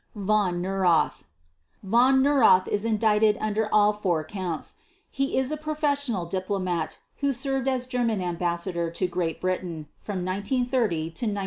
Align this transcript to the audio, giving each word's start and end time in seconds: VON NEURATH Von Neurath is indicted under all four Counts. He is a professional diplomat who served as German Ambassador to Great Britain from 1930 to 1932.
VON 0.15 0.63
NEURATH 0.63 1.25
Von 1.83 2.23
Neurath 2.23 2.67
is 2.67 2.85
indicted 2.85 3.37
under 3.39 3.71
all 3.71 3.93
four 3.93 4.23
Counts. 4.23 4.77
He 5.11 5.37
is 5.37 5.51
a 5.51 5.57
professional 5.57 6.25
diplomat 6.25 6.97
who 7.17 7.31
served 7.31 7.67
as 7.67 7.85
German 7.85 8.19
Ambassador 8.19 8.89
to 8.89 9.05
Great 9.07 9.39
Britain 9.39 9.89
from 9.99 10.25
1930 10.25 10.97
to 11.11 11.25
1932. 11.27 11.39